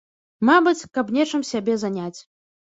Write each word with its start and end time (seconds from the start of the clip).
Мабыць, 0.49 0.89
каб 0.97 1.13
нечым 1.19 1.45
сябе 1.53 1.79
заняць. 1.85 2.19